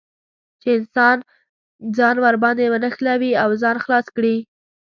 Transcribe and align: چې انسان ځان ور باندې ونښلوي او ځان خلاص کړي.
چې 0.61 0.69
انسان 0.77 1.17
ځان 1.97 2.15
ور 2.23 2.35
باندې 2.43 2.71
ونښلوي 2.71 3.31
او 3.43 3.49
ځان 3.61 3.75
خلاص 3.85 4.05
کړي. 4.15 4.35